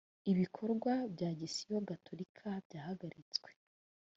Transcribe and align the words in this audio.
ibikorwa 0.31 0.93
by 1.13 1.21
agisiyo 1.31 1.75
gatholika 1.89 2.47
byahagaritswe 2.65 3.49